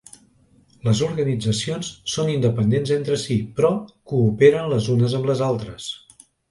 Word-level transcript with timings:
Les 0.87 1.01
organitzacions 1.07 1.91
són 2.15 2.33
independents 2.37 2.95
entre 2.99 3.21
si, 3.27 3.39
però 3.61 3.73
cooperen 4.15 4.75
les 4.77 4.93
unes 4.97 5.19
amb 5.21 5.35
les 5.35 5.49
altres. 5.55 5.97